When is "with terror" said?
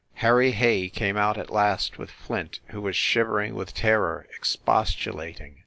3.53-4.25